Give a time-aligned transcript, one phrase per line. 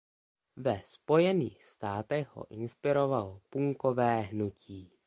[0.55, 4.91] Ve Spojených státech ho inspirovalo punkové hnutí.